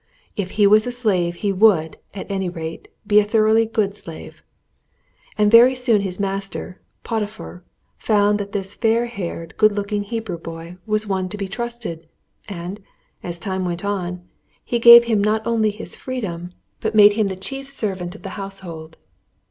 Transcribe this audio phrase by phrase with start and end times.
[0.35, 4.43] If he was a slave he would, at any rate, be a thoroughly good slave.
[5.37, 7.61] And very soon his master, Potiphar,
[7.99, 12.07] found that this fair haired, good looking Hebrew boy was one to be trusted,
[12.49, 12.79] and,
[13.21, 14.27] as time went on,
[14.65, 14.79] he
[15.13, 18.61] not only gave him his freedom, but made him the chief servant of the house
[18.61, 18.97] hold.